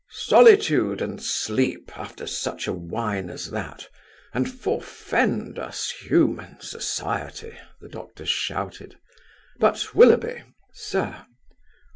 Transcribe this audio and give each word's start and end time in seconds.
"Solitude 0.25 0.99
and 0.99 1.21
sleep, 1.21 1.91
after 1.95 2.25
such 2.25 2.65
a 2.65 2.73
wine 2.73 3.29
as 3.29 3.51
that; 3.51 3.87
and 4.33 4.49
forefend 4.51 5.59
us 5.59 5.91
human 5.91 6.59
society!" 6.59 7.55
the 7.79 7.89
Doctor 7.89 8.25
shouted. 8.25 8.97
"But, 9.59 9.93
Willoughby!" 9.93 10.41
"Sir." 10.73 11.17